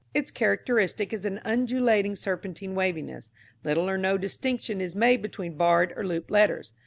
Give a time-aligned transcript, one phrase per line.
[0.15, 3.29] Its characteristic is an undulating serpentine waviness.
[3.63, 6.73] Little or no distinction is made between barred or looped letters.